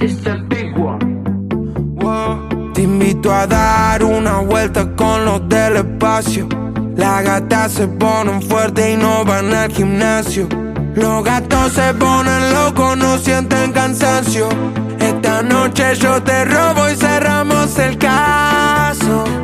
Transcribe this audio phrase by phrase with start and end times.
[0.00, 0.32] Este
[2.74, 6.48] te invito a dar una vuelta con los del espacio.
[6.96, 10.48] Las gatas se ponen fuertes y no van al gimnasio.
[10.94, 14.48] Los gatos se ponen locos, no sienten cansancio.
[14.98, 19.41] Esta noche yo te robo y cerramos el caso.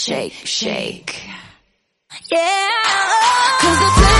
[0.00, 1.20] shake, shake.
[2.32, 4.19] Yeah.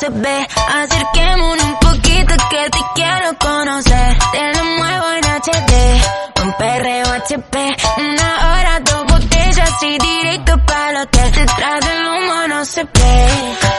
[0.00, 0.48] se ve.
[0.82, 4.18] Acerquémonos un poquito que te quiero conocer.
[4.32, 7.76] Te lo muevo en HD, un perreo HP.
[7.98, 11.32] Una hora, dos botellas y directo para el hotel.
[11.32, 13.69] Detrás del humo no se ve.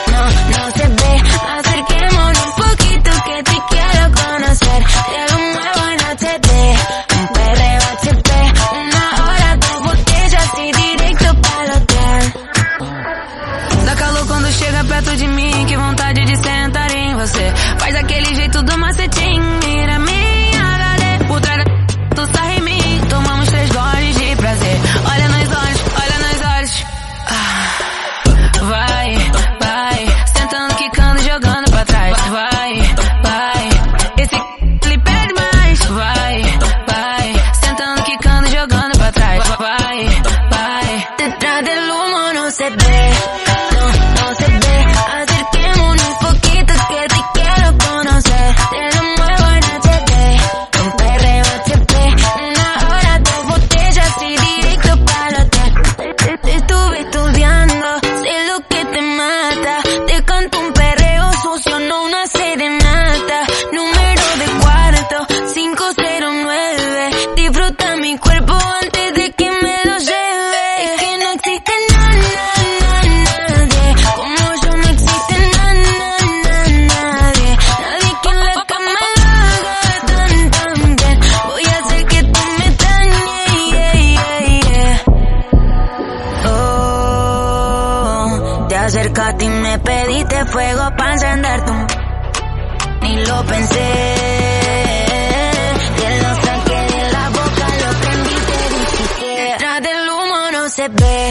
[100.81, 101.30] se ve.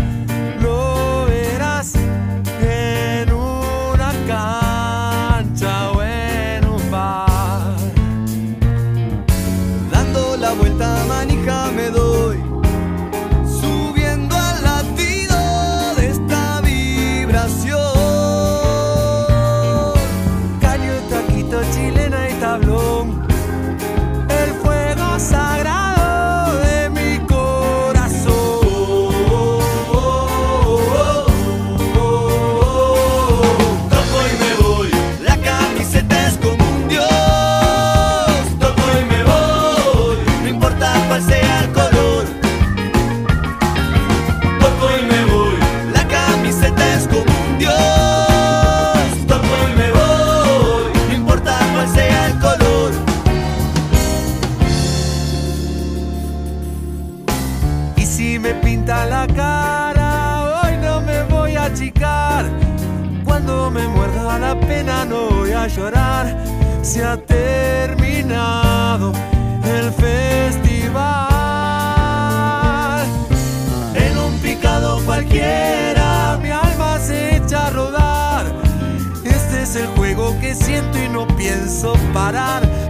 [82.21, 82.80] Parar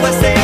[0.00, 0.37] você.